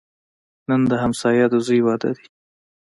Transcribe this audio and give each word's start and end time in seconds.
نن 0.69 0.81
د 0.91 0.93
همسایه 1.03 1.45
د 1.53 1.55
زوی 1.65 1.81
واده 1.87 2.09
دی 2.17 2.25